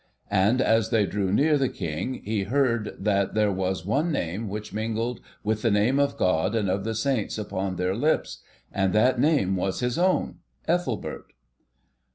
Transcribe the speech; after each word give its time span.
And 0.31 0.61
as 0.63 0.89
they 0.89 1.05
drew 1.05 1.31
near 1.31 1.59
the 1.59 1.69
King, 1.69 2.23
he 2.23 2.45
heard 2.45 2.95
that 2.97 3.35
there 3.35 3.51
was 3.51 3.85
one 3.85 4.11
name 4.11 4.49
which 4.49 4.73
mingled 4.73 5.19
with 5.43 5.61
the 5.61 5.69
name 5.69 5.99
of 5.99 6.17
God 6.17 6.55
and 6.55 6.67
of 6.71 6.83
the 6.83 6.95
Saints 6.95 7.37
upon 7.37 7.75
their 7.75 7.93
lips, 7.95 8.39
and 8.71 8.93
that 8.93 9.19
name 9.19 9.55
was 9.55 9.79
his 9.81 9.99
own, 9.99 10.39
'Ethelbert. 10.67 11.33